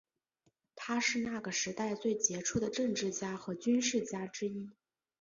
[0.75, 4.71] 他是那个时代最杰出的政治家和军事家之一。